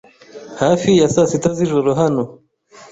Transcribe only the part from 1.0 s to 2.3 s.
saa sita z'ijoro hano.